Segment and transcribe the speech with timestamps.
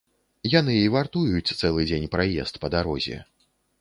[0.59, 3.21] Яны і вартуюць цэлы дзень праезд па дарозе.